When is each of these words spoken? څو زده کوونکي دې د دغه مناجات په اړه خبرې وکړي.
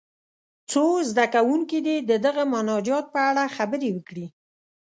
څو 0.71 0.83
زده 1.09 1.25
کوونکي 1.35 1.77
دې 1.85 1.97
د 2.09 2.11
دغه 2.25 2.43
مناجات 2.53 3.05
په 3.13 3.19
اړه 3.29 3.43
خبرې 3.55 3.89
وکړي. 3.93 4.27